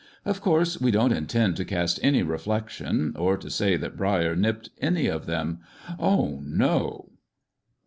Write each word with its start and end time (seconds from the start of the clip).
Of 0.25 0.41
course 0.41 0.81
we 0.81 0.89
don't 0.89 1.11
in 1.11 1.27
tend 1.27 1.57
to 1.57 1.63
cast 1.63 1.99
any 2.01 2.23
reflection, 2.23 3.13
or 3.15 3.37
to 3.37 3.51
say 3.51 3.77
that 3.77 3.95
Brier 3.95 4.35
nipped 4.35 4.71
any 4.79 5.05
of 5.05 5.27
them. 5.27 5.59
Oh 5.99 6.41
no 6.43 7.11